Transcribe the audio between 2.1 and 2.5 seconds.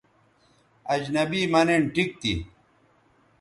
تھی